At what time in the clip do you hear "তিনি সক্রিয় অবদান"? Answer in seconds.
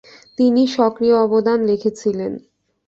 0.37-1.59